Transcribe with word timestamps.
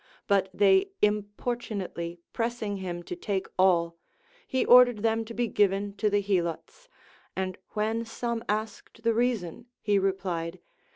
But 0.25 0.49
they 0.51 0.89
impor 1.03 1.55
tunately 1.59 2.17
pressing 2.33 2.77
him 2.77 3.03
to 3.03 3.15
take 3.15 3.45
all, 3.59 3.97
he 4.47 4.65
ordered 4.65 5.03
them 5.03 5.23
to 5.25 5.33
be 5.35 5.47
given 5.47 5.93
to 5.97 6.09
the 6.09 6.21
Helots; 6.21 6.89
and 7.35 7.55
when 7.73 8.03
some 8.05 8.43
asked 8.49 9.03
the 9.03 9.13
reason, 9.13 9.67
he 9.79 9.99
replied. 9.99 10.57